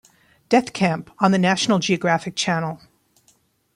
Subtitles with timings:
[0.49, 2.81] Death Camp on the National Geographic Channel.